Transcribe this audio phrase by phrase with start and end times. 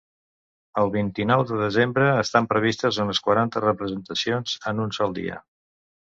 [0.83, 5.37] El vint-i-nou de desembre estan previstes unes quaranta representacions en un sol dia.